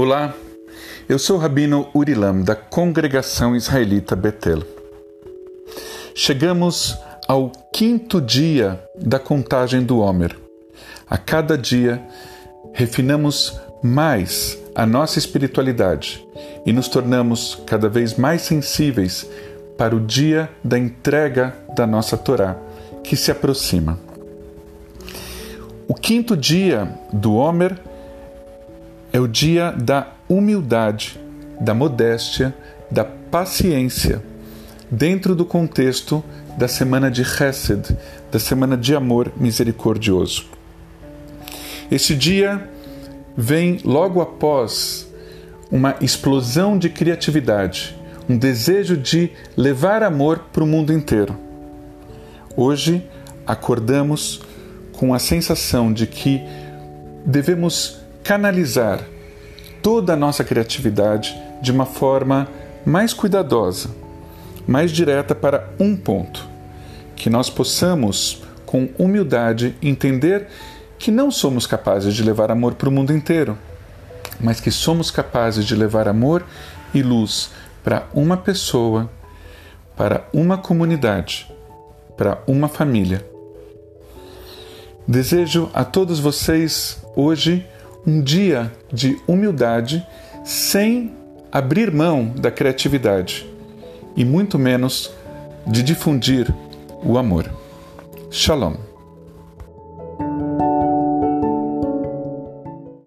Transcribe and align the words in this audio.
Olá, 0.00 0.32
eu 1.08 1.18
sou 1.18 1.36
o 1.36 1.40
Rabino 1.40 1.88
Urilam, 1.92 2.42
da 2.42 2.54
Congregação 2.54 3.56
Israelita 3.56 4.14
Betel. 4.14 4.62
Chegamos 6.14 6.96
ao 7.26 7.50
quinto 7.74 8.20
dia 8.20 8.80
da 8.94 9.18
contagem 9.18 9.82
do 9.82 9.98
Homer. 9.98 10.38
A 11.10 11.18
cada 11.18 11.58
dia, 11.58 12.00
refinamos 12.72 13.60
mais 13.82 14.56
a 14.72 14.86
nossa 14.86 15.18
espiritualidade 15.18 16.24
e 16.64 16.72
nos 16.72 16.86
tornamos 16.86 17.60
cada 17.66 17.88
vez 17.88 18.14
mais 18.16 18.42
sensíveis 18.42 19.28
para 19.76 19.96
o 19.96 20.00
dia 20.00 20.48
da 20.62 20.78
entrega 20.78 21.56
da 21.74 21.88
nossa 21.88 22.16
Torá, 22.16 22.56
que 23.02 23.16
se 23.16 23.32
aproxima. 23.32 23.98
O 25.88 25.94
quinto 25.94 26.36
dia 26.36 26.88
do 27.12 27.34
Homer 27.34 27.76
é 29.12 29.18
o 29.18 29.26
dia 29.26 29.72
da 29.72 30.12
humildade, 30.28 31.18
da 31.60 31.74
modéstia, 31.74 32.54
da 32.90 33.04
paciência, 33.04 34.22
dentro 34.90 35.34
do 35.34 35.44
contexto 35.44 36.22
da 36.56 36.68
semana 36.68 37.10
de 37.10 37.22
Hesed, 37.22 37.96
da 38.30 38.38
semana 38.38 38.76
de 38.76 38.94
amor 38.94 39.32
misericordioso. 39.36 40.46
Esse 41.90 42.14
dia 42.14 42.68
vem 43.36 43.80
logo 43.84 44.20
após 44.20 45.08
uma 45.70 45.96
explosão 46.00 46.78
de 46.78 46.88
criatividade, 46.88 47.96
um 48.28 48.36
desejo 48.36 48.96
de 48.96 49.30
levar 49.56 50.02
amor 50.02 50.40
para 50.52 50.64
o 50.64 50.66
mundo 50.66 50.92
inteiro. 50.92 51.36
Hoje 52.56 53.06
acordamos 53.46 54.42
com 54.92 55.14
a 55.14 55.18
sensação 55.18 55.92
de 55.92 56.06
que 56.06 56.42
devemos 57.24 58.00
canalizar 58.28 59.00
toda 59.82 60.12
a 60.12 60.16
nossa 60.16 60.44
criatividade 60.44 61.34
de 61.62 61.72
uma 61.72 61.86
forma 61.86 62.46
mais 62.84 63.14
cuidadosa, 63.14 63.88
mais 64.66 64.90
direta 64.90 65.34
para 65.34 65.70
um 65.80 65.96
ponto. 65.96 66.46
Que 67.16 67.30
nós 67.30 67.48
possamos, 67.48 68.42
com 68.66 68.90
humildade, 68.98 69.74
entender 69.80 70.46
que 70.98 71.10
não 71.10 71.30
somos 71.30 71.66
capazes 71.66 72.12
de 72.12 72.22
levar 72.22 72.50
amor 72.50 72.74
para 72.74 72.90
o 72.90 72.92
mundo 72.92 73.14
inteiro, 73.14 73.56
mas 74.38 74.60
que 74.60 74.70
somos 74.70 75.10
capazes 75.10 75.64
de 75.64 75.74
levar 75.74 76.06
amor 76.06 76.44
e 76.92 77.02
luz 77.02 77.50
para 77.82 78.08
uma 78.12 78.36
pessoa, 78.36 79.08
para 79.96 80.28
uma 80.34 80.58
comunidade, 80.58 81.50
para 82.14 82.42
uma 82.46 82.68
família. 82.68 83.26
Desejo 85.06 85.70
a 85.72 85.82
todos 85.82 86.20
vocês 86.20 87.02
hoje 87.16 87.66
um 88.08 88.22
dia 88.22 88.72
de 88.90 89.20
humildade 89.28 90.04
sem 90.42 91.12
abrir 91.52 91.92
mão 91.92 92.32
da 92.34 92.50
criatividade 92.50 93.46
e 94.16 94.24
muito 94.24 94.58
menos 94.58 95.12
de 95.66 95.82
difundir 95.82 96.50
o 97.04 97.18
amor. 97.18 97.50
Shalom. 98.30 98.87